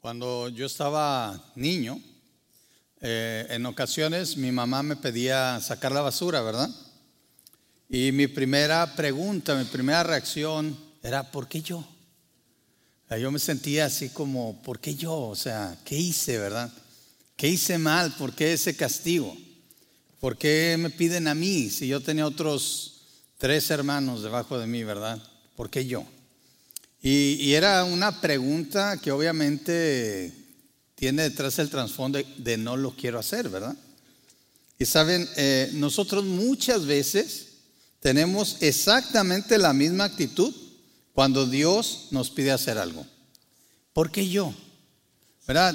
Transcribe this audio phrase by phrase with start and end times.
[0.00, 2.00] Cuando yo estaba niño,
[3.00, 6.70] eh, en ocasiones mi mamá me pedía sacar la basura, ¿verdad?
[7.88, 11.84] Y mi primera pregunta, mi primera reacción era, ¿por qué yo?
[13.10, 15.16] Yo me sentía así como, ¿por qué yo?
[15.16, 16.70] O sea, ¿qué hice, verdad?
[17.36, 18.12] ¿Qué hice mal?
[18.12, 19.36] ¿Por qué ese castigo?
[20.20, 23.02] ¿Por qué me piden a mí si yo tenía otros
[23.36, 25.20] tres hermanos debajo de mí, verdad?
[25.56, 26.04] ¿Por qué yo?
[27.00, 30.32] Y, era una pregunta que obviamente
[30.94, 33.76] tiene detrás el trasfondo de, no lo quiero hacer, ¿verdad?
[34.78, 37.46] Y saben, eh, nosotros muchas veces
[38.00, 40.54] tenemos exactamente la misma actitud
[41.12, 43.06] cuando Dios nos pide hacer algo.
[43.92, 44.54] ¿Por qué yo?
[45.46, 45.74] ¿Verdad?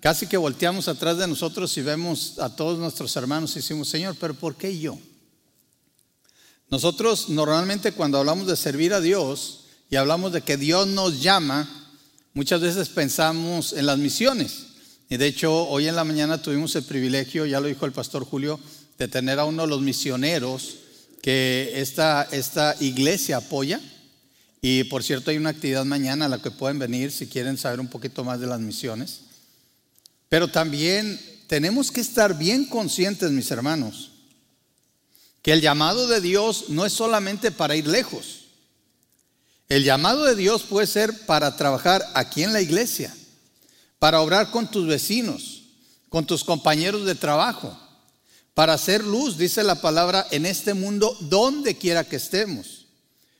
[0.00, 4.16] Casi que volteamos atrás de nosotros y vemos a todos nuestros hermanos y decimos, Señor,
[4.20, 4.98] pero ¿por qué yo?
[6.68, 11.68] Nosotros normalmente cuando hablamos de servir a Dios, y hablamos de que Dios nos llama,
[12.32, 14.66] muchas veces pensamos en las misiones.
[15.08, 18.24] Y de hecho, hoy en la mañana tuvimos el privilegio, ya lo dijo el pastor
[18.24, 18.58] Julio,
[18.98, 20.76] de tener a uno de los misioneros
[21.22, 23.80] que esta, esta iglesia apoya.
[24.60, 27.80] Y por cierto, hay una actividad mañana a la que pueden venir si quieren saber
[27.80, 29.20] un poquito más de las misiones.
[30.28, 34.10] Pero también tenemos que estar bien conscientes, mis hermanos,
[35.42, 38.43] que el llamado de Dios no es solamente para ir lejos.
[39.68, 43.14] El llamado de Dios puede ser para trabajar aquí en la iglesia,
[43.98, 45.62] para obrar con tus vecinos,
[46.10, 47.78] con tus compañeros de trabajo,
[48.52, 52.86] para hacer luz, dice la palabra, en este mundo donde quiera que estemos.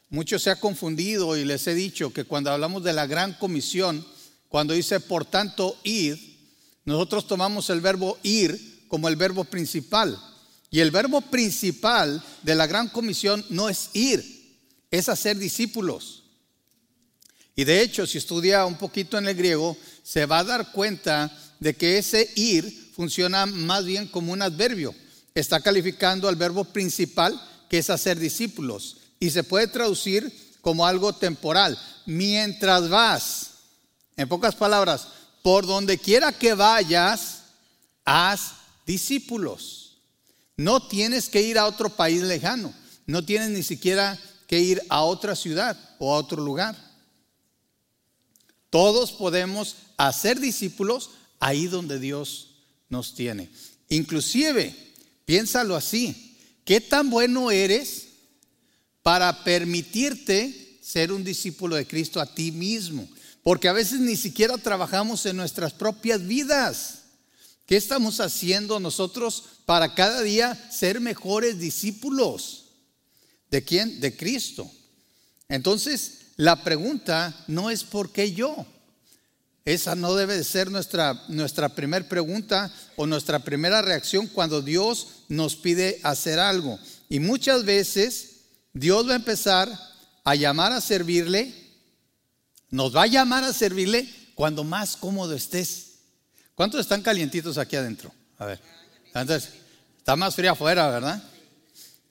[0.09, 4.05] Mucho se ha confundido y les he dicho que cuando hablamos de la gran comisión,
[4.49, 6.39] cuando dice por tanto ir,
[6.85, 10.19] nosotros tomamos el verbo ir como el verbo principal.
[10.71, 14.44] Y el verbo principal de la gran comisión no es ir,
[14.99, 16.23] es hacer discípulos.
[17.57, 21.37] Y de hecho, si estudia un poquito en el griego, se va a dar cuenta
[21.59, 24.95] de que ese ir funciona más bien como un adverbio.
[25.35, 28.99] Está calificando al verbo principal, que es hacer discípulos.
[29.19, 31.77] Y se puede traducir como algo temporal.
[32.07, 33.51] Mientras vas,
[34.17, 35.09] en pocas palabras,
[35.43, 37.43] por donde quiera que vayas,
[38.05, 38.53] haz
[38.87, 39.99] discípulos.
[40.57, 42.73] No tienes que ir a otro país lejano.
[43.07, 46.77] No tienes ni siquiera que ir a otra ciudad o a otro lugar.
[48.71, 52.57] Todos podemos hacer discípulos ahí donde Dios
[52.89, 53.49] nos tiene.
[53.89, 54.75] Inclusive,
[55.25, 58.09] piénsalo así, ¿qué tan bueno eres
[59.03, 63.09] para permitirte ser un discípulo de Cristo a ti mismo?
[63.43, 67.03] Porque a veces ni siquiera trabajamos en nuestras propias vidas.
[67.67, 72.64] ¿Qué estamos haciendo nosotros para cada día ser mejores discípulos?
[73.55, 74.01] ¿De quién?
[74.01, 74.69] De Cristo.
[75.49, 78.67] Entonces, la pregunta no es ¿por qué yo?
[79.65, 85.07] Esa no debe de ser nuestra, nuestra primera pregunta o nuestra primera reacción cuando Dios
[85.29, 86.81] nos pide hacer algo.
[87.09, 88.41] Y muchas veces
[88.73, 89.71] Dios va a empezar
[90.25, 91.55] a llamar a servirle,
[92.71, 95.99] nos va a llamar a servirle cuando más cómodo estés.
[96.57, 98.13] ¿Cuántos están calientitos aquí adentro?
[98.37, 98.61] A ver,
[99.15, 99.51] entonces,
[99.97, 101.23] está más frío afuera, ¿verdad?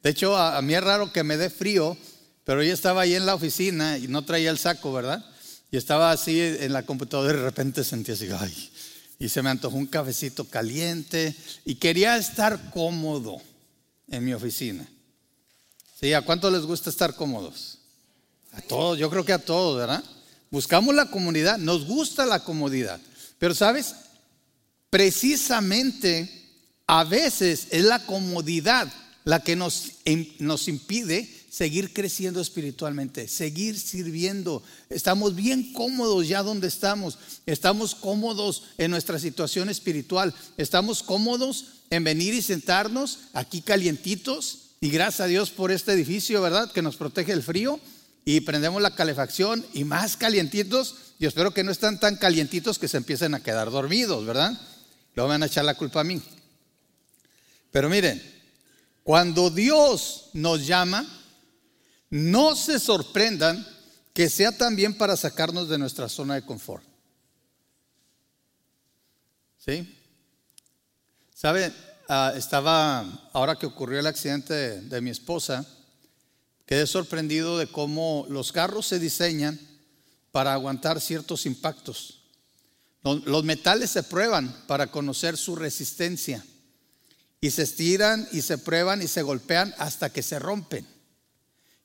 [0.04, 1.98] De hecho, a, mí es raro que me dé frío,
[2.44, 5.26] pero yo estaba ahí en la oficina y no traía el saco, ¿verdad?
[5.72, 8.72] Y estaba así en la computadora y de repente sentí así, ay,
[9.18, 11.34] y se me antojó un cafecito caliente
[11.64, 13.42] y quería estar cómodo
[14.10, 14.86] en mi oficina.
[15.98, 16.14] ¿Sí?
[16.14, 17.78] ¿A cuánto les gusta estar cómodos?
[18.52, 20.04] A todos, yo creo que a todos, ¿verdad?
[20.52, 23.00] Buscamos la comodidad, nos gusta la comodidad.
[23.40, 23.96] Pero sabes,
[24.90, 26.30] precisamente
[26.86, 28.92] a veces es la comodidad
[29.26, 29.92] la que nos,
[30.40, 34.64] nos impide seguir creciendo espiritualmente, seguir sirviendo.
[34.90, 37.20] Estamos bien cómodos ya donde estamos.
[37.46, 40.34] Estamos cómodos en nuestra situación espiritual.
[40.58, 44.72] Estamos cómodos en venir y sentarnos aquí calientitos.
[44.82, 46.72] Y gracias a Dios por este edificio, ¿verdad?
[46.72, 47.80] Que nos protege el frío.
[48.26, 50.96] Y prendemos la calefacción y más calientitos.
[51.20, 54.60] Y espero que no están tan calientitos que se empiecen a quedar dormidos, ¿verdad?
[55.14, 56.20] Luego van a echar la culpa a mí.
[57.72, 58.33] Pero miren,
[59.04, 61.06] cuando Dios nos llama,
[62.10, 63.68] no se sorprendan
[64.14, 66.84] que sea también para sacarnos de nuestra zona de confort.
[69.58, 70.00] ¿Sí?
[71.34, 71.74] ¿Sabe?
[72.08, 75.66] Ah, estaba, ahora que ocurrió el accidente de, mi esposa,
[76.66, 79.60] quedé sorprendido de cómo los carros se diseñan
[80.32, 82.20] para aguantar ciertos impactos.
[83.04, 86.46] Los metales se prueban para conocer su resistencia
[87.44, 90.88] y se estiran y se prueban y se golpean hasta que se rompen.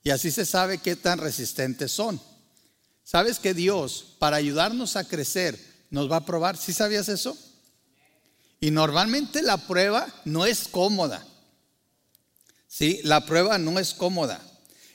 [0.05, 2.23] Y así se sabe qué tan resistentes son.
[3.03, 5.59] Sabes que Dios, para ayudarnos a crecer
[5.91, 6.57] nos va a probar.
[6.57, 7.37] ¿Sí sabías eso?
[8.61, 11.27] Y normalmente la prueba no es cómoda.
[12.69, 13.01] ¿Sí?
[13.03, 14.41] La prueba no es cómoda.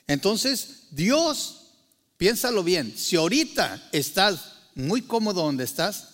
[0.07, 1.71] Entonces, Dios,
[2.15, 6.12] piénsalo bien, si ahorita estás muy cómodo donde estás,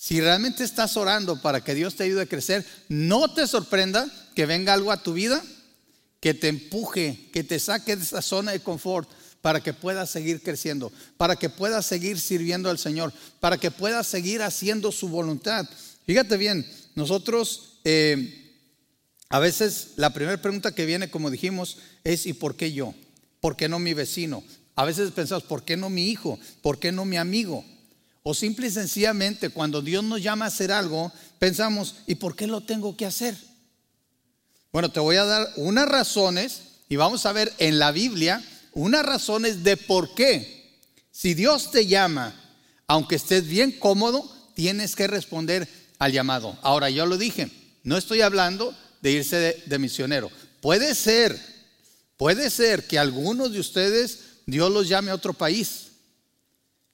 [0.00, 4.46] si realmente estás orando para que Dios te ayude a crecer, no te sorprenda que
[4.46, 5.42] venga algo a tu vida
[6.20, 9.08] que te empuje, que te saque de esa zona de confort
[9.40, 14.06] para que puedas seguir creciendo, para que puedas seguir sirviendo al Señor, para que puedas
[14.06, 15.68] seguir haciendo su voluntad.
[16.06, 16.64] Fíjate bien,
[16.94, 18.54] nosotros eh,
[19.28, 22.94] a veces la primera pregunta que viene, como dijimos, es ¿y por qué yo?
[23.40, 24.42] ¿Por qué no mi vecino?
[24.74, 26.38] A veces pensamos, ¿por qué no mi hijo?
[26.62, 27.64] ¿Por qué no mi amigo?
[28.22, 32.46] O simple y sencillamente cuando Dios nos llama a hacer algo, pensamos, ¿y por qué
[32.46, 33.36] lo tengo que hacer?
[34.72, 38.42] Bueno, te voy a dar unas razones y vamos a ver en la Biblia
[38.72, 40.78] unas razones de por qué.
[41.10, 42.34] Si Dios te llama,
[42.86, 45.68] aunque estés bien cómodo, tienes que responder
[45.98, 46.56] al llamado.
[46.62, 47.50] Ahora, yo lo dije,
[47.82, 50.30] no estoy hablando de irse de, de misionero.
[50.60, 51.38] Puede ser,
[52.16, 55.88] puede ser que algunos de ustedes Dios los llame a otro país,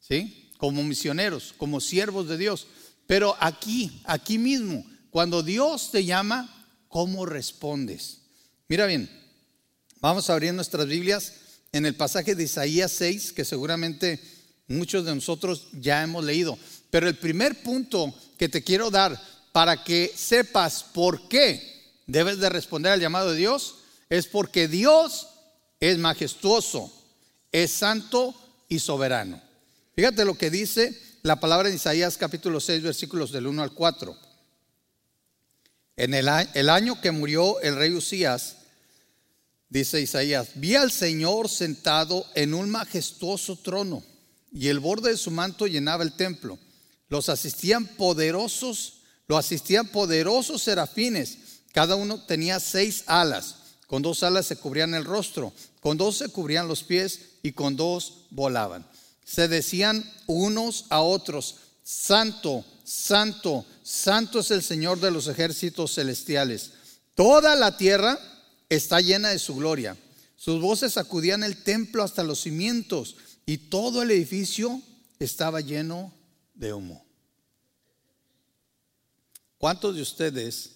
[0.01, 0.44] ¿sí?
[0.65, 2.67] Como misioneros, como siervos de Dios.
[3.07, 8.21] Pero aquí, aquí mismo, cuando Dios te llama, ¿cómo respondes?
[8.67, 9.11] Mira bien,
[10.01, 11.35] vamos a abrir nuestras Biblias
[11.71, 14.19] en el pasaje de Isaías 6, que seguramente
[14.67, 16.59] muchos de nosotros ya hemos leído.
[16.89, 19.23] Pero el primer punto que te quiero dar
[19.53, 25.29] para que sepas por qué debes de responder al llamado de Dios es porque Dios
[25.79, 26.91] es majestuoso,
[27.53, 28.35] es santo
[28.67, 29.44] y soberano.
[29.95, 34.17] Fíjate lo que dice la palabra de Isaías capítulo 6 versículos del 1 al 4.
[35.97, 38.57] En el, año que murió el rey Usías,
[39.69, 44.03] dice Isaías, vi al Señor sentado en un majestuoso trono
[44.53, 46.59] y el borde de su manto llenaba el templo.
[47.09, 51.39] Los asistían poderosos, lo asistían poderosos serafines.
[51.73, 53.57] Cada uno tenía seis alas.
[53.87, 57.77] Con dos alas se cubrían el rostro, con dos se cubrían los pies y con
[57.77, 58.85] dos volaban.
[59.25, 66.73] Se decían unos a otros, Santo, Santo, Santo es el Señor de los ejércitos celestiales.
[67.15, 68.19] Toda la tierra
[68.69, 69.97] está llena de su gloria.
[70.37, 73.17] Sus voces sacudían el templo hasta los cimientos
[73.47, 74.81] y todo el edificio
[75.19, 76.13] estaba lleno
[76.55, 77.05] de humo.
[79.59, 80.73] ¿Cuántos de ustedes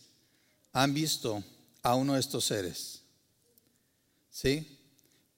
[0.73, 1.45] han visto
[1.83, 3.03] a uno de estos seres?
[4.31, 4.78] ¿Sí?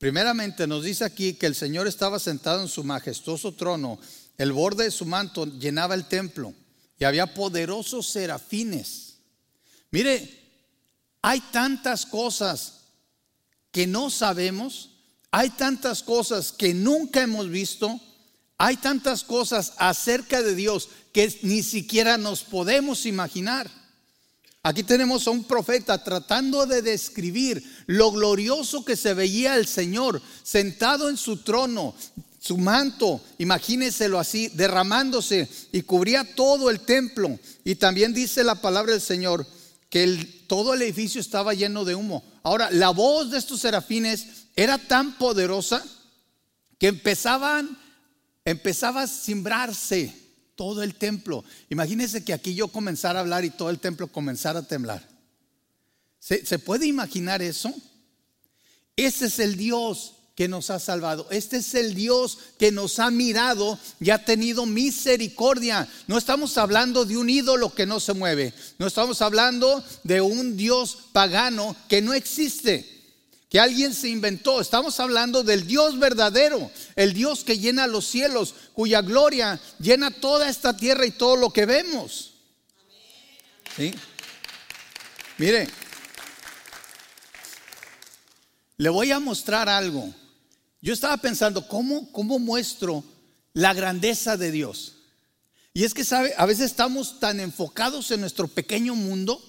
[0.01, 4.01] Primeramente nos dice aquí que el Señor estaba sentado en su majestuoso trono,
[4.39, 6.55] el borde de su manto llenaba el templo
[6.99, 9.19] y había poderosos serafines.
[9.91, 10.41] Mire,
[11.21, 12.79] hay tantas cosas
[13.71, 14.89] que no sabemos,
[15.31, 18.01] hay tantas cosas que nunca hemos visto,
[18.57, 23.71] hay tantas cosas acerca de Dios que ni siquiera nos podemos imaginar.
[24.63, 30.21] Aquí tenemos a un profeta tratando de describir lo glorioso que se veía el Señor
[30.43, 31.95] sentado en su trono,
[32.39, 37.39] su manto, imagínenselo así, derramándose y cubría todo el templo.
[37.65, 39.47] Y también dice la palabra del Señor
[39.89, 42.23] que todo el edificio estaba lleno de humo.
[42.43, 45.83] Ahora, la voz de estos serafines era tan poderosa
[46.79, 47.79] que empezaban,
[48.45, 50.15] empezaba a simbrarse
[50.61, 51.43] todo el templo.
[51.71, 55.09] Imagínense que aquí yo comenzara a hablar y todo el templo comenzara a temblar.
[56.19, 57.73] ¿Se, ¿Se, puede imaginar eso?
[58.95, 61.27] Ese es el Dios que nos ha salvado.
[61.31, 65.89] Este es el Dios que nos ha mirado y ha tenido misericordia.
[66.07, 68.53] No estamos hablando de un ídolo que no se mueve.
[68.79, 73.00] No estamos hablando de un Dios pagano que no existe
[73.51, 74.61] que alguien se inventó.
[74.61, 80.49] Estamos hablando del Dios verdadero, el Dios que llena los cielos, cuya gloria llena toda
[80.49, 82.35] esta tierra y todo lo que vemos.
[83.77, 83.93] ¿Sí?
[85.37, 85.69] Mire,
[88.77, 90.15] le voy a mostrar algo.
[90.81, 93.03] Yo estaba pensando, ¿cómo, cómo muestro
[93.53, 94.95] la grandeza de Dios?
[95.75, 96.35] Y es que, ¿sabe?
[96.37, 99.43] A veces estamos tan enfocados en nuestro pequeño mundo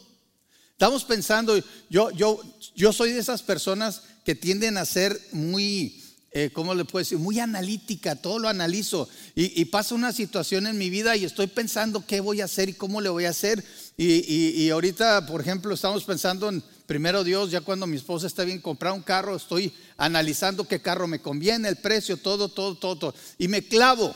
[0.81, 1.55] Estamos pensando,
[1.91, 2.41] yo, yo,
[2.75, 7.19] yo soy de esas personas que tienden a ser muy, eh, ¿cómo le puedo decir?
[7.19, 9.07] Muy analítica, todo lo analizo.
[9.35, 12.73] Y, pasa una situación en mi vida y estoy pensando qué voy a hacer y
[12.73, 13.63] cómo le voy a hacer.
[13.95, 18.59] Y, ahorita, por ejemplo, estamos pensando en, primero Dios, ya cuando mi esposa está bien
[18.59, 23.15] comprar un carro, estoy analizando qué carro me conviene, el precio, todo, todo, todo, todo.
[23.37, 24.15] Y me clavo,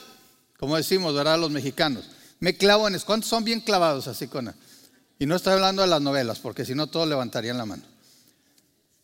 [0.58, 1.40] como decimos, ¿verdad?
[1.40, 2.06] Los mexicanos.
[2.40, 3.06] Me clavo en eso.
[3.06, 4.52] ¿Cuántos son bien clavados así con
[5.18, 7.84] y no estoy hablando de las novelas, porque si no todos levantarían la mano.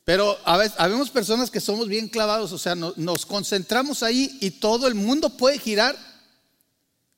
[0.04, 4.52] Pero a veces, habemos personas que somos bien clavados, o sea, nos concentramos ahí y
[4.52, 5.98] todo el mundo puede girar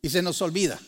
[0.01, 0.79] y se nos olvida.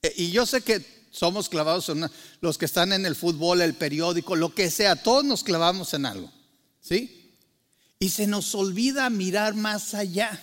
[0.00, 2.10] E, y yo sé que somos clavados en
[2.40, 6.06] los que están en el fútbol, el periódico, lo que sea, todos nos clavamos en
[6.06, 6.32] algo,
[6.80, 7.36] ¿sí?
[7.98, 10.42] Y se nos olvida mirar más allá.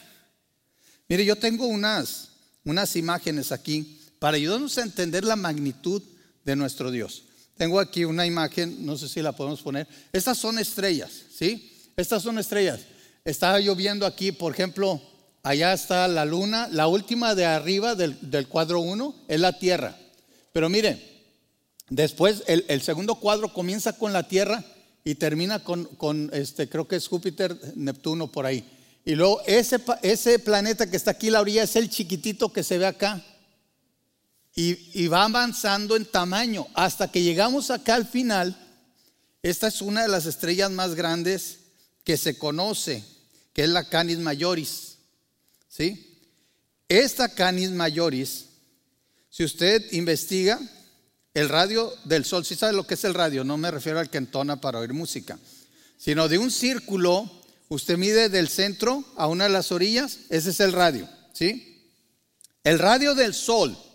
[1.09, 2.29] Mire, yo tengo unas,
[2.63, 6.03] unas imágenes aquí para ayudarnos a entender la magnitud
[6.45, 7.23] de nuestro Dios.
[7.59, 9.85] Tengo aquí una imagen, no sé si la podemos poner.
[10.13, 11.91] Estas son estrellas, ¿sí?
[11.97, 12.79] Estas son estrellas.
[13.25, 15.01] Estaba lloviendo aquí, por ejemplo,
[15.43, 19.97] allá está la luna, la última de arriba del, cuadro 1 es la Tierra.
[20.53, 21.03] Pero mire,
[21.89, 24.63] después el, segundo cuadro comienza con la Tierra
[25.03, 28.63] y termina con, este, creo que es Júpiter, Neptuno por ahí.
[29.03, 32.77] Y luego ese, ese planeta que está aquí la orilla es el chiquitito que se
[32.77, 33.21] ve acá.
[34.61, 38.57] Y, va avanzando en tamaño hasta que llegamos acá al final.
[39.41, 41.59] Esta es una de las estrellas más grandes
[42.03, 43.05] que se conoce,
[43.53, 44.97] que es la Canis Majoris.
[45.69, 46.19] ¿Sí?
[46.89, 48.47] Esta Canis Majoris,
[49.29, 50.59] si usted investiga
[51.33, 54.09] el radio del Sol, si sabe lo que es el radio, no me refiero al
[54.09, 55.39] que entona para oír música,
[55.97, 57.31] sino de un círculo,
[57.69, 61.07] usted mide del centro a una de las orillas, ese es el radio.
[61.31, 61.81] ¿Sí?
[62.65, 63.85] El radio del Sol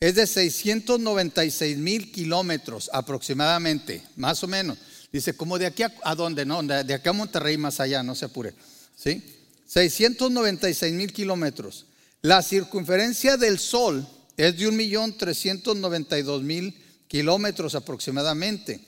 [0.00, 4.78] es de 696 mil kilómetros aproximadamente, más o menos.
[5.12, 8.24] Dice, como de aquí a, dónde, no, de aquí a Monterrey más allá, no se
[8.24, 8.54] apure.
[8.96, 9.22] ¿Sí?
[9.66, 11.86] 696 mil kilómetros.
[12.20, 16.74] La circunferencia del Sol es de 1.392.000
[17.06, 18.80] kilómetros aproximadamente.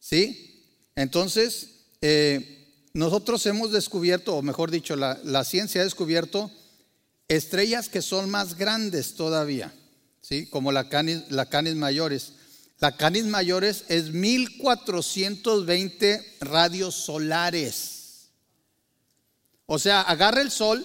[0.00, 0.64] ¿Sí?
[0.96, 1.68] Entonces,
[2.00, 2.60] eh,
[2.92, 6.50] nosotros hemos descubierto, o mejor dicho, la, la ciencia ha descubierto
[7.28, 9.72] estrellas que son más grandes todavía.
[10.30, 10.46] ¿Sí?
[10.46, 12.32] como la canis, la canis mayores.
[12.78, 18.28] La canis mayores es 1420 radios solares.
[19.66, 20.84] O sea, agarra el sol,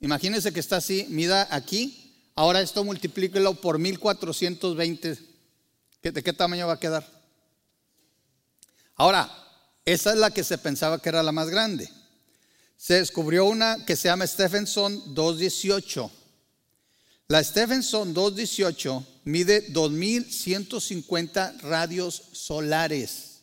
[0.00, 5.18] imagínense que está así, mida aquí, ahora esto multiplíquelo por 1420.
[6.02, 7.06] ¿De qué tamaño va a quedar?
[8.94, 9.30] Ahora,
[9.84, 11.90] esa es la que se pensaba que era la más grande.
[12.76, 16.19] Se descubrió una que se llama Stephenson 218
[17.30, 23.42] la Stephenson 218 mide 2150 radios solares.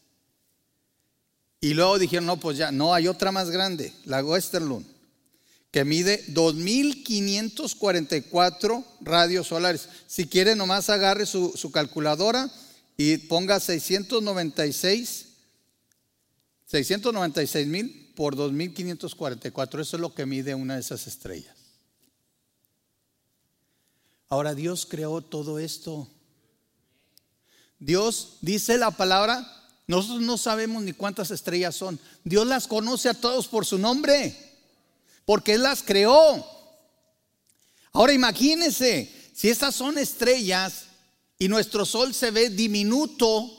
[1.61, 4.85] Y luego dijeron, no, pues ya, no, hay otra más grande, la Westerlund,
[5.71, 9.87] que mide 2544 radios solares.
[10.05, 12.51] Si quiere, nomás agarre su, su calculadora
[12.97, 15.27] y ponga 696,
[16.65, 19.81] 696 mil por 2544.
[19.81, 21.56] Eso es lo que mide una de esas estrellas.
[24.29, 26.07] Ahora Dios creó todo esto.
[27.79, 29.45] Dios dice la palabra,
[29.87, 31.99] nosotros no sabemos ni cuántas estrellas son.
[32.23, 34.35] Dios las conoce a todos por su nombre,
[35.25, 36.45] porque Él las creó.
[37.93, 40.87] Ahora imagínense, si estas son estrellas
[41.39, 43.53] y nuestro sol se ve diminuto,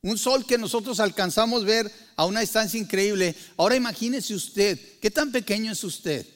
[0.00, 3.36] un sol que nosotros alcanzamos ver a una distancia increíble.
[3.56, 6.26] Ahora imagínese usted, ¿qué tan pequeño es usted?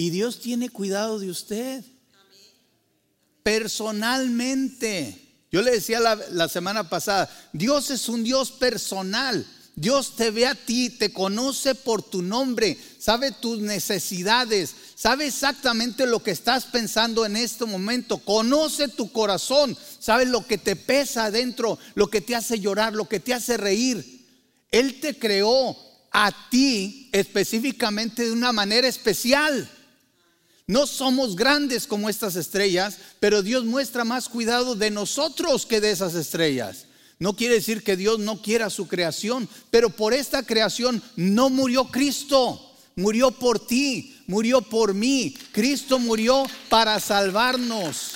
[0.00, 1.84] Y Dios tiene cuidado de usted.
[3.42, 5.26] Personalmente.
[5.50, 9.44] Yo le decía la, semana pasada, Dios es un Dios personal.
[9.74, 16.04] Dios te ve a ti, te conoce por tu nombre, sabe tus necesidades, sabe exactamente
[16.04, 21.26] lo que estás pensando en este momento, conoce tu corazón, sabe lo que te pesa
[21.26, 24.26] adentro, lo que te hace llorar, lo que te hace reír.
[24.72, 25.76] Él te creó
[26.10, 29.70] a ti específicamente de una manera especial.
[30.68, 35.90] No somos grandes como estas estrellas, pero Dios muestra más cuidado de nosotros que de
[35.90, 36.84] esas estrellas.
[37.18, 41.86] No quiere decir que Dios no quiera su creación, pero por esta creación no murió
[41.86, 42.70] Cristo.
[42.96, 45.34] Murió por ti, murió por mí.
[45.52, 48.12] Cristo murió para salvarnos.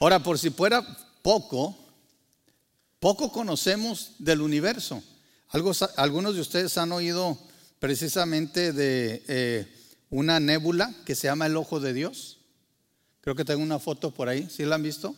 [0.00, 0.84] Ahora, por si fuera
[1.22, 1.78] poco,
[2.98, 5.02] poco conocemos del universo.
[5.96, 7.38] algunos de ustedes han oído
[7.80, 9.66] precisamente de eh,
[10.10, 12.38] una nébula que se llama el ojo de Dios.
[13.22, 15.16] Creo que tengo una foto por ahí, ¿sí la han visto?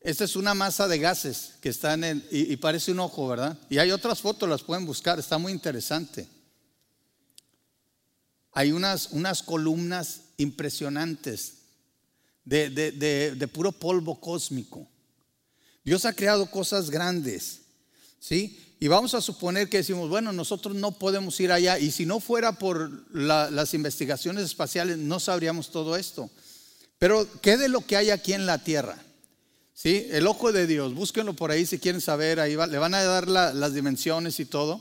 [0.00, 3.58] Esta es una masa de gases que está en el, y, parece un ojo, ¿verdad?
[3.68, 6.26] Y hay otras fotos, las pueden buscar, está muy interesante.
[8.52, 11.54] Hay unas, unas columnas impresionantes
[12.44, 14.88] de, de puro polvo cósmico.
[15.84, 17.62] Dios ha creado cosas grandes,
[18.20, 18.67] ¿sí?
[18.80, 21.78] Y vamos a suponer que decimos, bueno, nosotros no podemos ir allá.
[21.78, 26.30] Y si no fuera por las investigaciones espaciales, no sabríamos todo esto.
[26.98, 28.96] Pero, ¿qué de lo que hay aquí en la Tierra?
[29.74, 30.06] ¿Sí?
[30.10, 33.28] El ojo de Dios, búsquenlo por ahí si quieren saber, ahí le van a dar
[33.28, 34.80] las dimensiones y todo.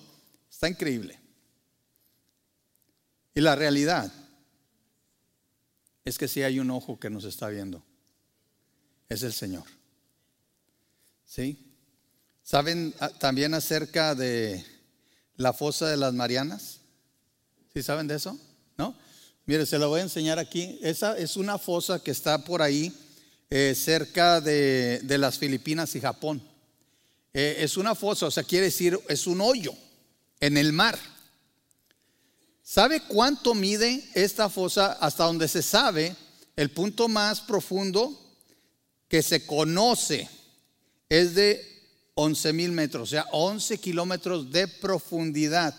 [0.51, 1.19] Está increíble.
[3.33, 4.11] Y la realidad
[6.05, 7.83] es que si hay un ojo que nos está viendo,
[9.09, 9.65] es el Señor.
[11.25, 11.66] ¿Sí?
[12.49, 14.65] ¿Saben ah, también acerca de
[15.35, 16.79] la fosa de las Marianas?
[17.73, 18.39] ¿Sí saben de eso?
[18.77, 18.95] ¿No?
[19.45, 20.79] Mire, se lo voy a enseñar aquí.
[20.81, 22.93] Esa es una fosa que está por ahí
[23.49, 26.41] eh, cerca de, las Filipinas y Japón.
[27.33, 29.73] Eh, es una fosa, o sea, quiere decir, es un hoyo
[30.39, 30.97] en el mar.
[32.63, 36.15] ¿Sabe cuánto mide esta fosa hasta donde se sabe?
[36.55, 38.17] El punto más profundo
[39.09, 40.29] que se conoce
[41.09, 41.76] es de
[42.19, 45.75] 11 mil metros, o sea, 11 kilómetros de profundidad.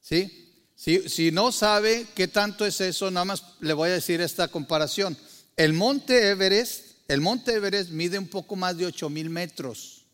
[0.00, 0.40] ¿Sí?
[0.74, 5.14] Si, no sabe qué tanto es eso, nada más le voy a decir esta comparación.
[5.54, 10.06] El monte Everest, el monte Everest mide un poco más de 8 mil metros,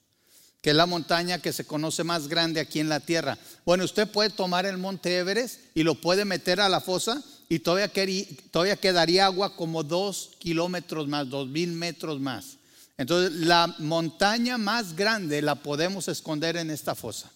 [0.60, 3.38] que es la montaña que se conoce más grande aquí en la Tierra.
[3.64, 7.60] Bueno, usted puede tomar el monte Everest y lo puede meter a la fosa y
[7.60, 12.58] todavía, quedaría agua como dos kilómetros más, dos mil metros más.
[12.98, 17.30] Entonces, la montaña más grande la podemos esconder en esta fosa.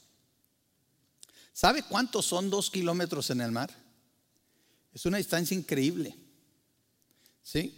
[1.52, 3.70] ¿Sabe cuántos son dos kilómetros en el mar?
[4.94, 6.16] Es una distancia increíble.
[7.42, 7.76] ¿Sí?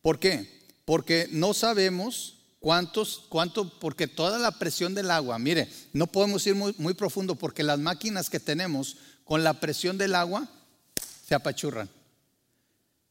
[0.00, 0.66] ¿Por qué?
[0.84, 6.54] Porque no sabemos cuántos, cuánto, porque toda la presión del agua, mire, no podemos ir
[6.54, 10.48] muy, muy profundo porque las máquinas que tenemos con la presión del agua
[11.26, 11.90] se apachurran.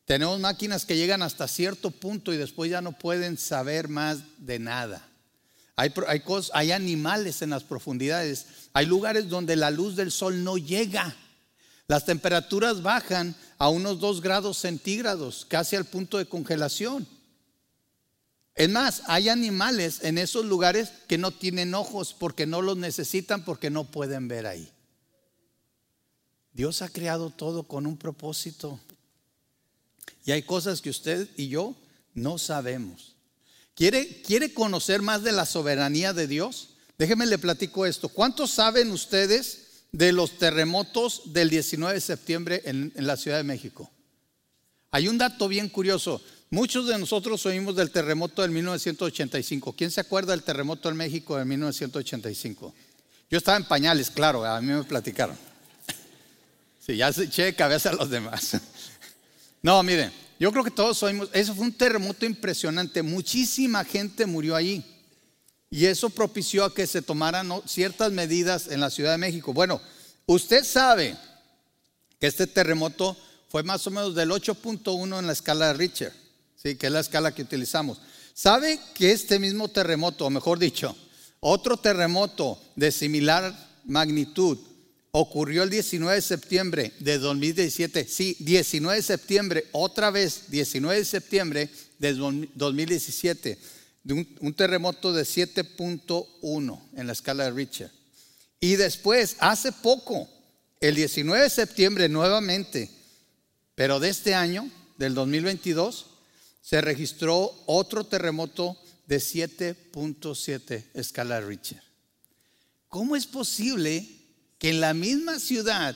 [0.08, 4.58] Tenemos máquinas que llegan hasta cierto punto y después ya no pueden saber más de
[4.58, 5.06] nada.
[5.76, 5.94] Hay,
[6.54, 8.46] hay, animales en las profundidades.
[8.72, 11.14] Hay lugares donde la luz del sol no llega.
[11.90, 17.06] Las temperaturas bajan a unos 2 grados centígrados, casi al punto de congelación.
[18.56, 23.44] Es más, hay animales en esos lugares que no tienen ojos porque no los necesitan,
[23.44, 24.72] porque no pueden ver ahí.
[26.54, 28.80] Dios ha creado todo con un propósito.
[30.26, 31.76] Y hay cosas que usted y yo
[32.14, 33.16] no sabemos.
[33.76, 36.70] ¿Quiere, ¿Quiere conocer más de la soberanía de Dios?
[36.98, 38.10] Déjeme le platico esto.
[38.10, 43.44] ¿Cuántos saben ustedes de los terremotos del 19 de septiembre en, en la Ciudad de
[43.44, 43.92] México?
[44.92, 46.22] Hay un dato bien curioso.
[46.50, 49.74] Muchos de nosotros oímos del terremoto del 1985.
[49.74, 52.74] ¿Quién se acuerda del terremoto en México de 1985?
[53.30, 55.38] Yo estaba en pañales, claro, a mí me platicaron.
[56.80, 58.62] Sí, ya se eché cabeza a los demás.
[59.68, 64.56] No, miren, yo creo que todos oímos, eso fue un terremoto impresionante, muchísima gente murió
[64.56, 64.82] ahí.
[65.70, 69.52] Y eso propició a que se tomaran ciertas medidas en la Ciudad de México.
[69.52, 69.82] Bueno,
[70.26, 71.18] usted sabe
[72.18, 73.18] que este terremoto
[73.50, 76.14] fue más o menos del 8.1 en la escala de Richter,
[76.56, 76.78] ¿sí?
[76.78, 78.00] que es la escala que utilizamos.
[78.34, 80.96] ¿Sabe que este mismo terremoto, o mejor dicho,
[81.42, 83.54] otro terremoto de similar
[83.84, 84.60] magnitud
[85.20, 88.08] ocurrió el 19 de septiembre de 2017.
[88.08, 93.58] Sí, 19 de septiembre, otra vez, 19 de septiembre de 2017,
[94.04, 97.92] de un, terremoto de 7.1 en la escala de Richter.
[98.60, 100.30] Y después, hace poco,
[100.82, 102.92] el 19 de septiembre nuevamente,
[103.74, 106.06] pero de este año, del 2022,
[106.62, 108.78] se registró otro terremoto
[109.08, 111.82] de 7.7 escala de Richter.
[112.88, 114.17] ¿Cómo es posible
[114.58, 115.96] que en la misma ciudad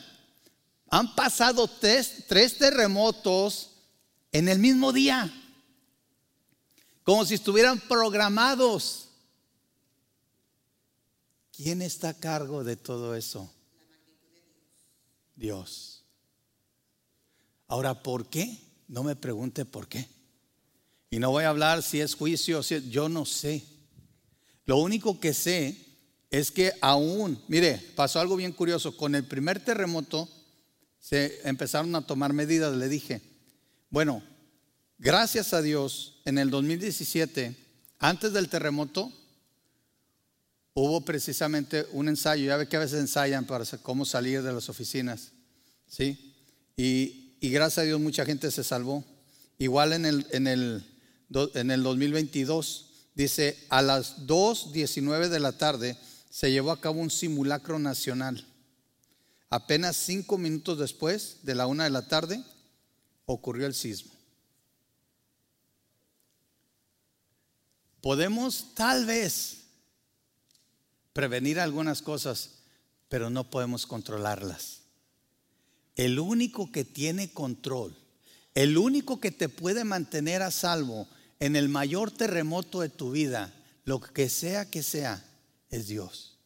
[0.89, 3.71] han pasado tres, terremotos
[4.31, 5.33] en el mismo día,
[7.03, 9.07] como si estuvieran programados.
[11.51, 13.51] ¿Quién está a cargo de todo eso?
[15.35, 16.03] Dios.
[17.67, 18.59] Ahora, ¿por qué?
[18.87, 20.07] No me pregunte por qué.
[21.09, 23.63] Y no voy a hablar si es juicio, si yo no sé.
[24.65, 25.90] Lo único que sé
[26.31, 30.29] es que aún, mire, pasó algo bien curioso, con el primer terremoto
[30.97, 33.21] se empezaron a tomar medidas, le dije,
[33.89, 34.23] bueno,
[34.97, 37.55] gracias a Dios, en el 2017,
[37.99, 39.11] antes del terremoto,
[40.73, 44.69] hubo precisamente un ensayo, ya ve que a veces ensayan para cómo salir de las
[44.69, 45.31] oficinas,
[45.87, 46.33] ¿sí?
[46.77, 49.03] Y, y gracias a Dios mucha gente se salvó.
[49.57, 50.83] Igual en el, en el,
[51.55, 55.97] en el 2022, dice, a las 2.19 de la tarde,
[56.31, 58.47] se llevó a cabo un simulacro nacional.
[59.49, 62.41] Apenas cinco minutos después de la una de la tarde
[63.25, 64.13] ocurrió el sismo.
[67.99, 69.65] Podemos tal vez
[71.11, 72.51] prevenir algunas cosas,
[73.09, 74.83] pero no podemos controlarlas.
[75.97, 77.93] El único que tiene control,
[78.55, 81.09] el único que te puede mantener a salvo
[81.41, 85.25] en el mayor terremoto de tu vida, lo que sea que sea,
[85.71, 86.37] es Dios.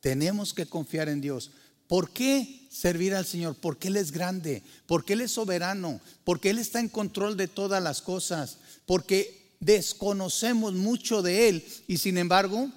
[0.00, 1.50] tenemos que confiar en Dios.
[1.88, 3.56] ¿Por qué servir al Señor?
[3.56, 7.82] Porque Él es grande, porque Él es soberano, porque Él está en control de todas
[7.82, 12.70] las cosas, porque desconocemos mucho de Él y sin embargo,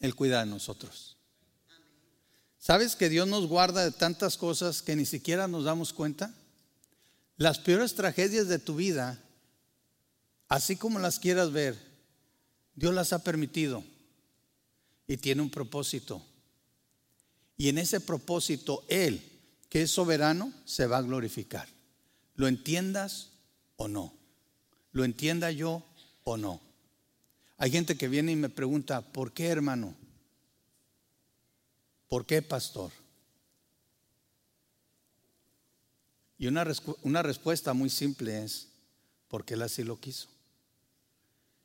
[0.00, 1.16] Él cuida de nosotros.
[2.58, 6.34] ¿Sabes que Dios nos guarda de tantas cosas que ni siquiera nos damos cuenta?
[7.36, 9.22] Las peores tragedias de tu vida,
[10.48, 11.78] así como las quieras ver,
[12.74, 13.84] Dios las ha permitido
[15.06, 16.22] y tiene un propósito.
[17.56, 19.22] Y en ese propósito Él,
[19.68, 21.68] que es soberano, se va a glorificar.
[22.34, 23.30] Lo entiendas
[23.76, 24.12] o no.
[24.92, 25.82] Lo entienda yo
[26.24, 26.60] o no.
[27.56, 29.94] Hay gente que viene y me pregunta, ¿por qué hermano?
[32.08, 32.92] ¿Por qué pastor?
[36.38, 36.66] Y una,
[37.02, 38.68] una respuesta muy simple es,
[39.28, 40.28] porque Él así lo quiso.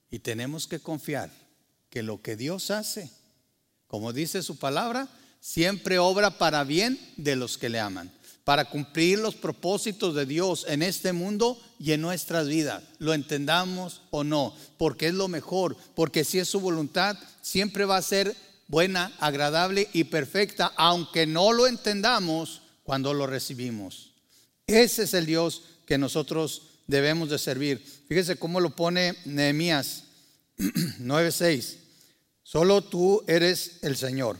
[0.10, 1.30] Y tenemos que confiar
[1.90, 3.12] que lo que Dios hace,
[3.92, 5.10] como dice su palabra,
[5.42, 8.10] siempre obra para bien de los que le aman,
[8.46, 14.00] para cumplir los propósitos de Dios en este mundo y en nuestras vidas, lo entendamos
[14.10, 18.34] o no, porque es lo mejor, porque si es su voluntad, siempre va a ser
[18.70, 24.14] buena, agradable y perfecta, aunque no lo entendamos cuando lo recibimos.
[24.68, 27.86] Ese es el Dios que nosotros debemos de servir.
[28.08, 30.06] Fíjese cómo lo pone Nehemías
[30.58, 31.81] 9:6.
[32.52, 34.38] Solo tú eres el Señor.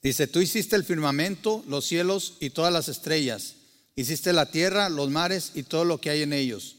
[0.00, 3.56] Dice, tú hiciste el firmamento, los cielos y todas las estrellas.
[3.96, 6.76] Hiciste la tierra, los mares y todo lo que hay en ellos.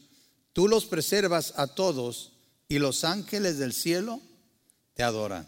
[0.54, 2.32] Tú los preservas a todos
[2.70, 4.22] y los ángeles del cielo
[4.94, 5.46] te adoran.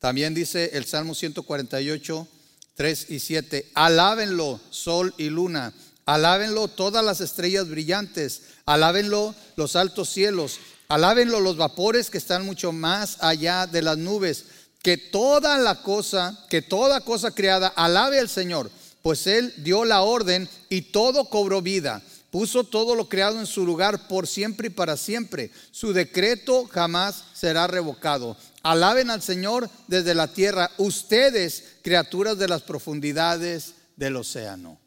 [0.00, 2.28] También dice el Salmo 148,
[2.74, 5.72] 3 y 7, alábenlo sol y luna,
[6.04, 10.58] alábenlo todas las estrellas brillantes, alábenlo los altos cielos,
[10.88, 14.44] alábenlo los vapores que están mucho más allá de las nubes
[14.84, 18.70] que toda la cosa, que toda cosa creada alabe al Señor,
[19.00, 22.02] pues Él dio la orden y todo cobró vida.
[22.30, 25.50] Puso todo lo creado en su lugar por siempre y para siempre.
[25.70, 28.36] Su decreto jamás será revocado.
[28.62, 34.78] Alaben al Señor desde la tierra, ustedes, criaturas de las profundidades del océano.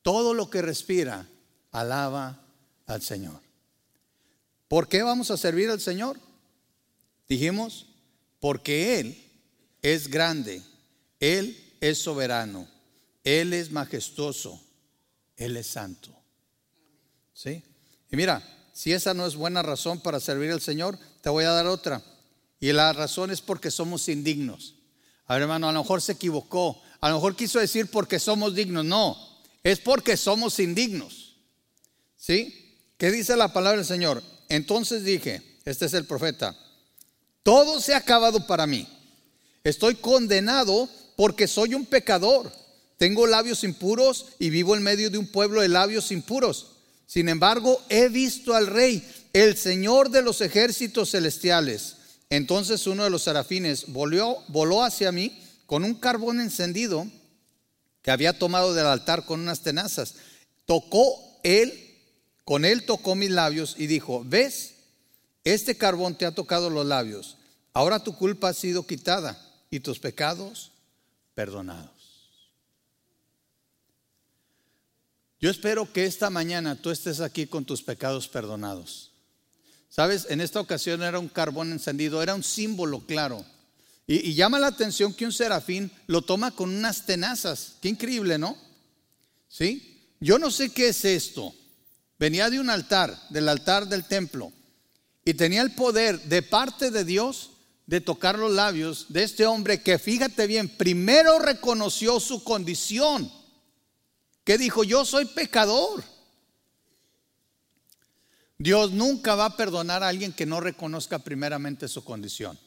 [0.00, 1.26] Todo lo que respira,
[1.72, 2.40] alaba
[2.86, 3.45] al Señor.
[4.68, 6.18] ¿Por qué vamos a servir al Señor?
[7.28, 7.86] Dijimos,
[8.40, 9.16] porque Él
[9.82, 10.62] es grande,
[11.20, 12.68] Él es soberano,
[13.24, 14.60] Él es majestuoso,
[15.36, 16.10] Él es santo.
[17.32, 17.62] ¿Sí?
[18.10, 21.50] Y mira, si esa no es buena razón para servir al Señor, te voy a
[21.50, 22.02] dar otra.
[22.60, 24.74] Y la razón es porque somos indignos.
[25.26, 26.80] A ver, hermano, a lo mejor se equivocó.
[27.00, 28.84] A lo mejor quiso decir porque somos dignos.
[28.84, 29.16] No,
[29.62, 31.36] es porque somos indignos.
[32.16, 32.76] ¿Sí?
[32.96, 34.22] ¿Qué dice la palabra del Señor?
[34.48, 36.56] Entonces dije, este es el profeta,
[37.42, 38.88] todo se ha acabado para mí.
[39.64, 42.52] Estoy condenado porque soy un pecador.
[42.98, 46.68] Tengo labios impuros y vivo en medio de un pueblo de labios impuros.
[47.06, 51.96] Sin embargo, he visto al rey, el Señor de los ejércitos celestiales.
[52.30, 57.06] Entonces uno de los serafines voló, voló hacia mí con un carbón encendido
[58.02, 60.14] que había tomado del altar con unas tenazas.
[60.64, 61.85] Tocó él,
[62.46, 64.74] con él tocó mis labios y dijo, ¿ves?
[65.42, 67.36] Este carbón te ha tocado los labios.
[67.72, 69.36] Ahora tu culpa ha sido quitada
[69.68, 70.70] y tus pecados
[71.34, 71.90] perdonados.
[75.40, 79.10] Yo espero que esta mañana tú estés aquí con tus pecados perdonados.
[79.90, 83.44] Sabes, en esta ocasión era un carbón encendido, era un símbolo claro.
[84.06, 87.74] Y, y, llama la atención que un serafín lo toma con unas tenazas.
[87.82, 88.56] Qué increíble, ¿no?
[89.48, 90.00] ¿Sí?
[90.20, 91.52] Yo no sé qué es esto.
[92.18, 94.52] Venía de un altar, del altar del templo,
[95.24, 97.50] y tenía el poder de parte de Dios
[97.86, 103.30] de tocar los labios de este hombre que, fíjate bien, primero reconoció su condición,
[104.44, 106.02] que dijo, yo soy pecador.
[108.58, 112.58] Dios nunca va a perdonar a alguien que no reconozca primeramente su condición.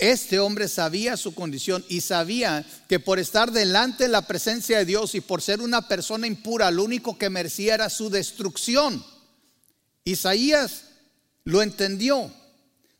[0.00, 4.86] Este hombre sabía su condición y sabía que por estar delante de la presencia de
[4.86, 9.04] Dios y por ser una persona impura, lo único que merecía era su destrucción.
[10.02, 10.84] Isaías
[11.44, 12.32] lo entendió.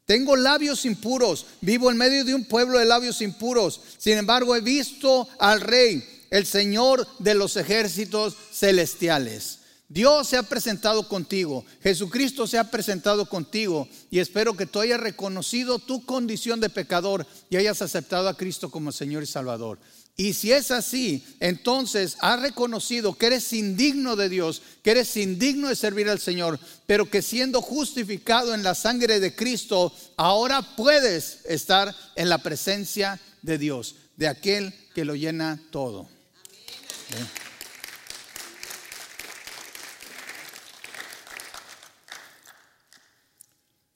[0.04, 3.80] Tengo labios impuros, vivo en medio de un pueblo de labios impuros.
[3.96, 9.60] Sin embargo, he visto al rey, el Señor de los ejércitos celestiales.
[9.90, 15.00] Dios se ha presentado contigo, Jesucristo se ha presentado contigo y espero que tú hayas
[15.00, 19.80] reconocido tu condición de pecador y hayas aceptado a Cristo como Señor y Salvador.
[20.16, 25.68] Y si es así, entonces has reconocido que eres indigno de Dios, que eres indigno
[25.68, 31.40] de servir al Señor, pero que siendo justificado en la sangre de Cristo, ahora puedes
[31.46, 36.08] estar en la presencia de Dios, de aquel que lo llena todo.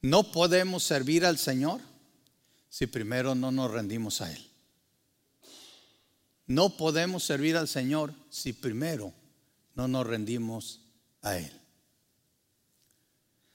[0.05, 1.81] No podemos servir al Señor
[2.69, 4.51] si primero no nos rendimos a Él.
[6.47, 9.15] No podemos servir al Señor si primero
[9.75, 10.83] no nos rendimos
[11.23, 11.59] a Él.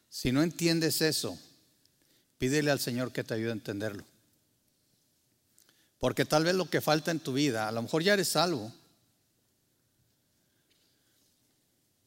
[0.10, 1.38] Si no entiendes eso,
[2.40, 4.04] pídele al Señor que te ayude a entenderlo.
[6.00, 8.74] Porque tal vez lo que falta en tu vida, a lo mejor ya eres salvo,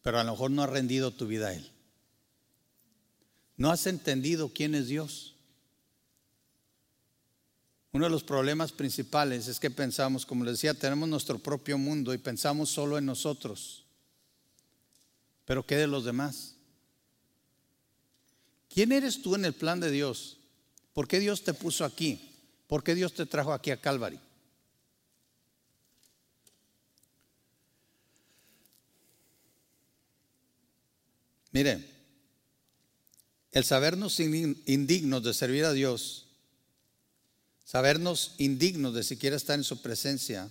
[0.03, 1.72] pero a lo mejor no has rendido tu vida a Él.
[3.57, 5.35] No has entendido quién es Dios.
[7.93, 12.15] Uno de los problemas principales es que pensamos, como les decía, tenemos nuestro propio mundo
[12.15, 13.85] y pensamos solo en nosotros.
[15.45, 16.55] Pero ¿qué de los demás?
[18.73, 20.39] ¿Quién eres tú en el plan de Dios?
[20.95, 22.31] ¿Por qué Dios te puso aquí?
[22.67, 24.19] ¿Por qué Dios te trajo aquí a Calvary?
[31.51, 31.87] Miren,
[33.53, 36.27] el sabernos indignos de servir a Dios,
[37.65, 40.51] sabernos indignos de siquiera estar en su presencia,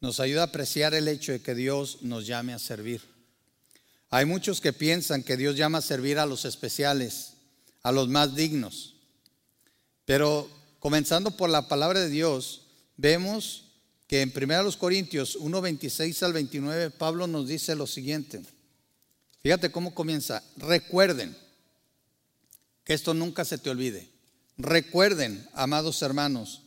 [0.00, 3.02] nos ayuda a apreciar el hecho de que Dios nos llame a servir.
[4.10, 7.32] Hay muchos que piensan que Dios llama a servir a los especiales,
[7.82, 8.94] a los más dignos.
[10.04, 10.48] Pero
[10.78, 12.62] comenzando por la palabra de Dios,
[12.96, 13.64] vemos
[14.06, 18.42] que en 1 Corintios 1, 26 al 29, Pablo nos dice lo siguiente.
[19.42, 20.44] Fíjate cómo comienza.
[20.58, 21.43] Recuerden
[22.84, 24.08] que esto nunca se te olvide.
[24.56, 26.62] Recuerden, amados hermanos,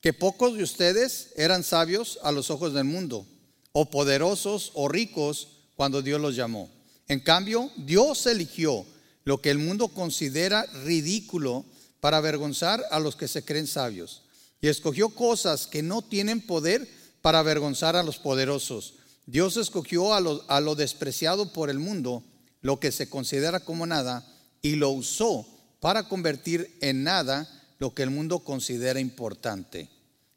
[0.00, 3.26] que pocos de ustedes eran sabios a los ojos del mundo,
[3.72, 6.70] o poderosos o ricos cuando Dios los llamó.
[7.08, 8.86] En cambio, Dios eligió
[9.24, 11.64] lo que el mundo considera ridículo
[12.00, 14.22] para avergonzar a los que se creen sabios.
[14.60, 16.86] Y escogió cosas que no tienen poder
[17.22, 18.94] para avergonzar a los poderosos.
[19.26, 22.22] Dios escogió a lo, a lo despreciado por el mundo,
[22.60, 24.26] lo que se considera como nada,
[24.60, 25.46] y lo usó
[25.84, 27.46] para convertir en nada
[27.78, 29.90] lo que el mundo considera importante.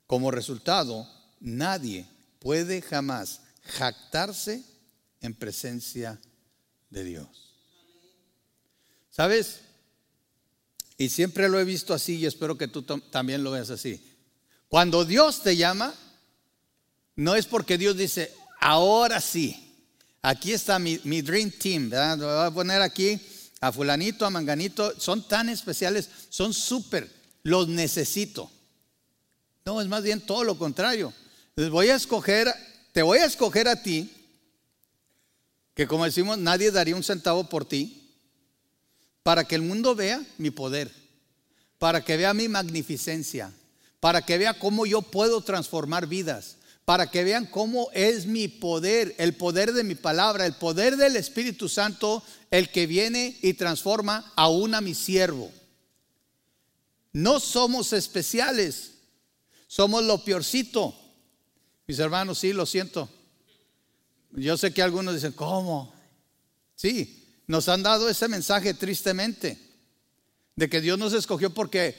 [0.05, 2.05] Como resultado, nadie
[2.39, 4.62] puede jamás jactarse
[5.21, 6.19] en presencia
[6.89, 7.55] de Dios.
[9.10, 9.62] ¿Sabes?
[10.97, 14.05] Y siempre lo he visto así y espero que tú también lo veas así.
[14.67, 15.93] Cuando Dios te llama,
[17.15, 19.77] no es porque Dios dice, ahora sí,
[20.21, 22.17] aquí está mi, Dream Team, ¿verdad?
[22.17, 23.17] Lo voy a poner aquí
[23.59, 27.09] a fulanito, a manganito, son tan especiales, son súper,
[27.43, 28.51] los necesito.
[29.65, 31.13] No, es más bien todo lo contrario.
[31.55, 32.53] Les voy a escoger,
[32.93, 34.11] te voy a escoger a ti,
[35.73, 38.11] que como decimos, nadie daría un centavo por ti,
[39.23, 40.91] para que el mundo vea mi poder,
[41.79, 43.51] para que vea mi magnificencia,
[43.99, 46.57] para que vea cómo yo puedo transformar vidas,
[46.88, 51.17] para que vean cómo es mi poder, el poder de mi palabra, el poder del
[51.17, 55.52] Espíritu Santo, el que viene y transforma aún a mi siervo.
[57.12, 58.91] No somos especiales,
[59.67, 60.95] somos lo peorcito.
[61.88, 63.10] Mis hermanos, sí, lo siento.
[64.32, 65.93] Yo sé que algunos dicen, ¿cómo?
[66.78, 69.60] Sí, nos han dado ese mensaje tristemente,
[70.56, 71.97] de que Dios nos escogió porque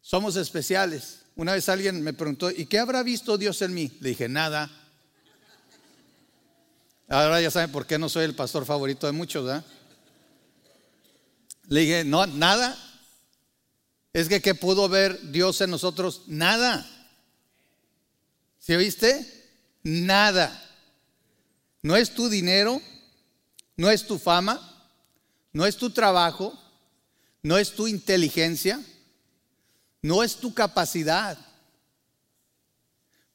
[0.00, 1.20] somos especiales.
[1.36, 3.96] Una vez alguien me preguntó, ¿y qué habrá visto Dios en mí?
[4.00, 4.70] Le dije, nada.
[7.08, 9.64] Ahora ya saben por qué no soy el pastor favorito de muchos, ¿verdad?
[11.68, 12.76] Le dije, no, nada.
[14.12, 16.22] Es que ¿qué pudo ver Dios en nosotros?
[16.28, 16.88] Nada.
[18.60, 19.50] ¿Sí viste?
[19.82, 20.60] Nada.
[21.82, 22.80] No es tu dinero,
[23.76, 24.60] no es tu fama,
[25.52, 26.58] no es tu trabajo,
[27.42, 28.80] no es tu inteligencia,
[30.04, 31.38] no es tu capacidad.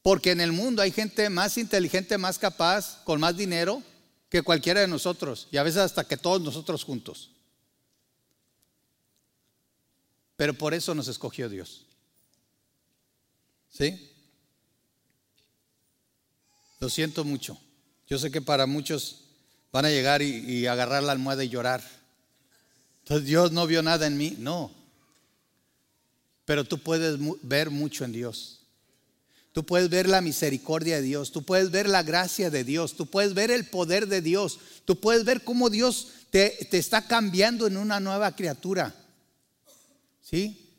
[0.04, 3.82] Porque en el mundo hay gente más inteligente, más capaz, con más dinero
[4.30, 5.48] que cualquiera de nosotros.
[5.52, 7.32] Y a veces hasta que todos nosotros juntos.
[10.36, 11.88] Pero por eso nos escogió Dios.
[13.72, 14.12] ¿Sí?
[16.80, 17.60] Lo siento mucho.
[18.08, 19.24] Yo sé que para muchos
[19.72, 21.84] van a llegar y, y, agarrar la almohada y llorar.
[23.00, 24.36] Entonces Dios no vio nada en mí.
[24.38, 24.79] No,
[26.50, 28.62] pero tú puedes ver mucho en Dios.
[29.52, 33.06] Tú puedes ver la misericordia de Dios, tú puedes ver la gracia de Dios, tú
[33.06, 37.68] puedes ver el poder de Dios, tú puedes ver cómo Dios te, te está cambiando
[37.68, 38.96] en una nueva criatura.
[40.24, 40.74] ¿Sí?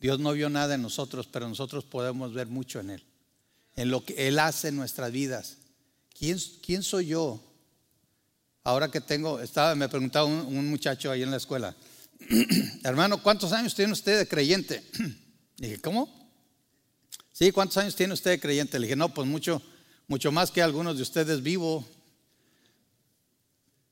[0.00, 3.04] Dios no vio nada en nosotros, pero nosotros podemos ver mucho en Él,
[3.76, 5.58] en lo que Él hace en nuestras vidas.
[6.18, 7.42] ¿Quién, quién soy yo?
[8.62, 11.76] Ahora que tengo, estaba, me preguntaba un, un muchacho ahí en la escuela,
[12.84, 14.82] hermano, ¿cuántos años tiene usted de creyente?
[15.56, 16.24] Dije, ¿cómo?
[17.32, 18.78] Sí, ¿cuántos años tiene usted de creyente?
[18.78, 19.60] Le dije, no, pues mucho,
[20.06, 21.84] mucho más que algunos de ustedes vivo.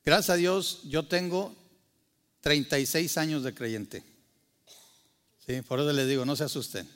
[0.04, 1.54] Gracias a Dios, yo tengo
[2.40, 4.04] 36 años de creyente.
[5.46, 6.88] Sí, por eso le digo, no se asusten.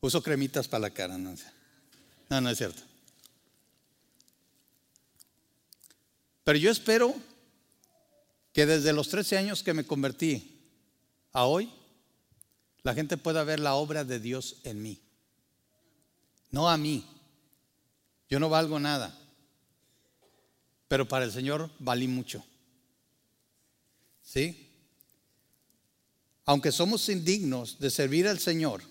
[0.00, 1.34] Uso cremitas para la cara, no,
[2.28, 2.82] no, no es cierto.
[6.44, 7.14] Pero yo espero
[8.54, 10.62] que desde los 13 años que me convertí
[11.32, 11.70] a hoy,
[12.82, 15.04] la gente pueda ver la obra de Dios en mí
[16.54, 17.04] no a mí.
[18.30, 19.12] Yo no valgo nada,
[20.86, 22.44] pero para el Señor valí mucho.
[24.22, 24.70] ¿Sí?
[26.46, 28.82] Aunque somos indignos de servir al Señor,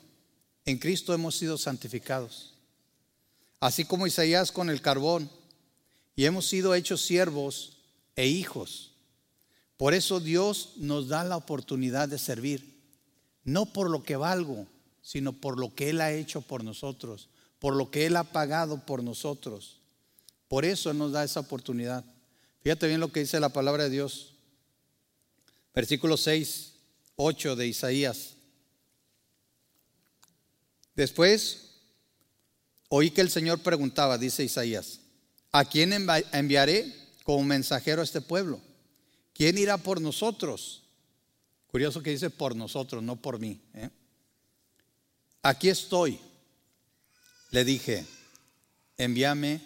[0.66, 2.54] en Cristo hemos sido santificados.
[3.62, 5.32] Así como Isaías con el carbón,
[6.16, 7.78] y hemos sido hechos siervos
[8.16, 8.93] e hijos.
[9.78, 12.82] Por eso Dios nos da la oportunidad de servir,
[13.44, 14.68] no por lo que valgo,
[15.02, 17.30] sino por lo que Él ha hecho por nosotros
[17.64, 19.80] por lo que Él ha pagado por nosotros.
[20.50, 22.04] Por eso nos da esa oportunidad.
[22.62, 24.34] Fíjate bien lo que dice la palabra de Dios.
[25.74, 26.74] Versículo 6,
[27.16, 28.34] 8 de Isaías.
[30.94, 31.70] Después
[32.90, 35.00] oí que el Señor preguntaba, dice Isaías,
[35.54, 35.94] ¿a quién
[36.34, 38.60] enviaré como mensajero a este pueblo?
[39.34, 40.84] ¿Quién irá por nosotros?
[41.68, 43.60] Curioso que dice por nosotros, no por mí.
[43.74, 43.90] ¿eh?
[45.42, 46.20] Aquí estoy
[47.54, 48.04] le dije,
[48.98, 49.62] envíame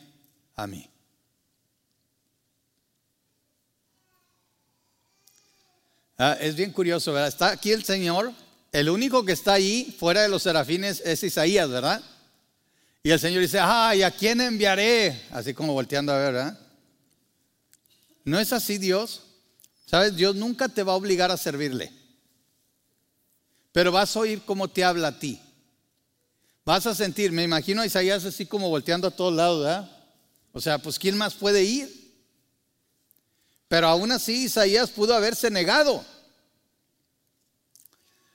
[0.57, 0.89] a mí.
[6.17, 7.29] Ah, es bien curioso, ¿verdad?
[7.29, 8.33] Está aquí el Señor,
[8.73, 12.03] el único que está ahí fuera de los serafines es Isaías, ¿verdad?
[13.03, 15.27] Y el Señor dice, ay, ¿a quién enviaré?
[15.31, 16.59] Así como volteando a ver, ¿verdad?
[18.25, 19.26] ¿No es así Dios?
[19.87, 20.15] ¿Sabes?
[20.15, 21.91] Dios nunca te va a obligar a servirle.
[23.71, 25.41] Pero vas a oír cómo te habla a ti.
[26.65, 29.89] Vas a sentir, me imagino a Isaías así como volteando a todos lados, ¿verdad?
[30.51, 32.13] O sea, pues ¿quién más puede ir?
[33.69, 36.03] Pero aún así Isaías pudo haberse negado.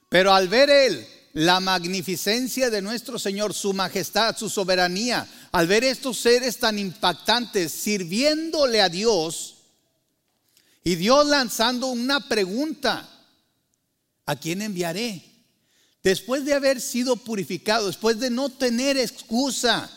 [0.09, 5.85] Pero al ver él la magnificencia de nuestro Señor, su majestad, su soberanía, al ver
[5.85, 9.62] estos seres tan impactantes sirviéndole a Dios
[10.85, 13.09] y Dios lanzando una pregunta,
[14.27, 15.33] ¿a quién enviaré?
[16.03, 19.91] después de haber sido purificado, después de no tener excusa,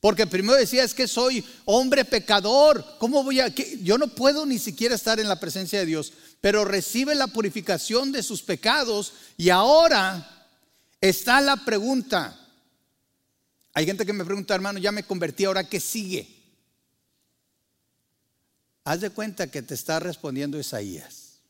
[0.00, 3.48] porque primero decía, es que soy hombre pecador, ¿cómo voy a...?
[3.82, 8.12] Yo no puedo ni siquiera estar en la presencia de Dios, pero recibe la purificación
[8.12, 10.46] de sus pecados y ahora
[11.00, 12.38] está la pregunta.
[13.74, 16.37] Hay gente que me pregunta, hermano, ya me convertí, ahora qué sigue.
[18.88, 21.40] Haz de cuenta que te está respondiendo Isaías.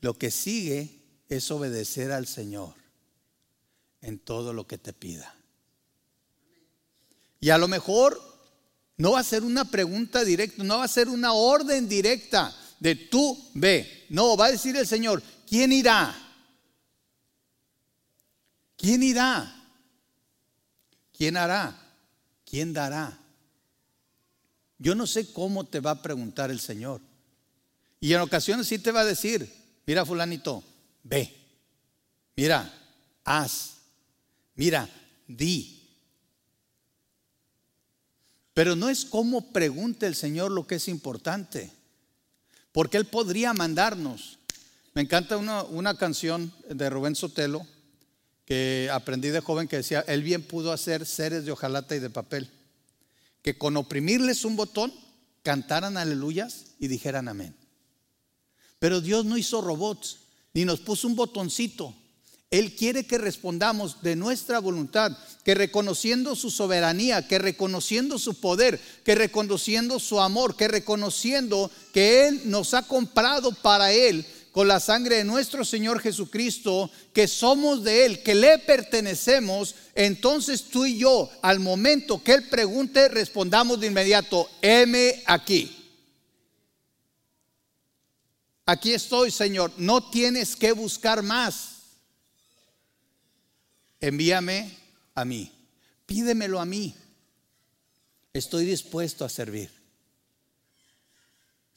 [0.00, 2.74] Lo que sigue es obedecer al Señor
[4.00, 5.32] en todo lo que te pida.
[7.38, 8.20] Y a lo mejor
[8.96, 12.96] no va a ser una pregunta directa, no va a ser una orden directa de
[12.96, 14.06] tú ve.
[14.08, 16.12] No, va a decir el Señor, ¿quién irá?
[18.76, 19.54] ¿Quién irá?
[21.16, 21.80] ¿Quién hará?
[22.44, 23.21] ¿Quién dará?
[24.82, 27.00] Yo no sé cómo te va a preguntar el Señor.
[28.00, 29.48] Y en ocasiones sí te va a decir,
[29.86, 30.64] mira fulanito,
[31.04, 31.32] ve,
[32.34, 32.68] mira,
[33.24, 33.76] haz,
[34.56, 34.88] mira,
[35.28, 35.88] di.
[38.54, 41.70] Pero no es como pregunte el Señor lo que es importante,
[42.72, 44.40] porque Él podría mandarnos.
[44.94, 47.64] Me encanta una, una canción de Rubén Sotelo
[48.44, 52.10] que aprendí de joven que decía, Él bien pudo hacer seres de hojalata y de
[52.10, 52.50] papel,
[53.42, 54.92] que con oprimirles un botón
[55.42, 57.56] cantaran aleluyas y dijeran amén.
[58.78, 60.18] Pero Dios no hizo robots,
[60.54, 61.94] ni nos puso un botoncito.
[62.50, 68.78] Él quiere que respondamos de nuestra voluntad, que reconociendo su soberanía, que reconociendo su poder,
[69.04, 74.80] que reconociendo su amor, que reconociendo que Él nos ha comprado para Él con la
[74.80, 80.98] sangre de nuestro Señor Jesucristo, que somos de Él, que le pertenecemos, entonces tú y
[80.98, 85.78] yo, al momento que Él pregunte, respondamos de inmediato, heme aquí.
[88.66, 89.72] Aquí estoy, Señor.
[89.76, 91.80] No tienes que buscar más.
[94.00, 94.76] Envíame
[95.14, 95.50] a mí.
[96.06, 96.94] Pídemelo a mí.
[98.32, 99.81] Estoy dispuesto a servir.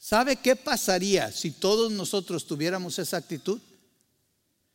[0.06, 3.60] ¿Sabe qué pasaría si todos nosotros tuviéramos esa actitud?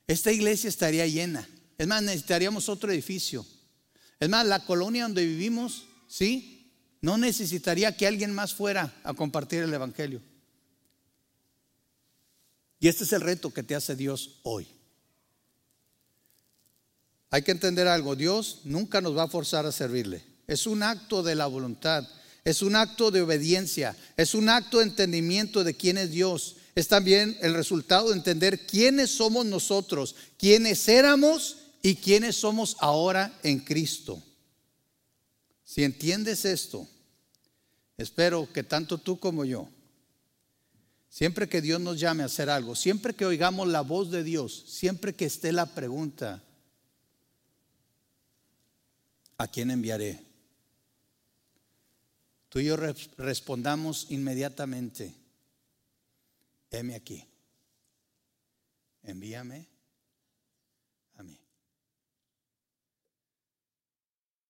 [0.05, 1.47] Esta iglesia estaría llena.
[1.77, 3.45] Es más, necesitaríamos otro edificio.
[4.19, 6.69] Es más, la colonia donde vivimos, ¿sí?
[6.99, 10.21] No necesitaría que alguien más fuera a compartir el Evangelio.
[12.81, 14.67] Y este es el reto que te hace Dios hoy.
[17.29, 20.25] Hay que entender algo, Dios nunca nos va a forzar a servirle.
[20.45, 22.05] Es un acto de la voluntad,
[22.43, 26.57] es un acto de obediencia, es un acto de entendimiento de quién es Dios.
[26.73, 33.37] Es también el resultado de entender quiénes somos nosotros, quiénes éramos y quiénes somos ahora
[33.43, 34.23] en Cristo.
[35.63, 36.87] Si entiendes esto,
[37.97, 39.69] espero que tanto tú como yo,
[41.09, 44.65] siempre que Dios nos llame a hacer algo, siempre que oigamos la voz de Dios,
[44.67, 46.43] siempre que esté la pregunta,
[49.37, 50.30] ¿a quién enviaré?
[52.51, 55.15] Tú y yo respondamos inmediatamente,
[56.69, 57.25] heme aquí,
[59.03, 59.70] envíame